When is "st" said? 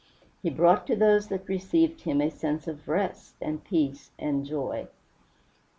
4.85-4.89